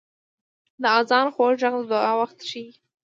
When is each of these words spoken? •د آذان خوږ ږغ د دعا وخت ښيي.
•د 0.81 0.83
آذان 0.97 1.27
خوږ 1.33 1.53
ږغ 1.61 1.73
د 1.81 1.83
دعا 1.91 2.11
وخت 2.21 2.39
ښيي. 2.49 2.67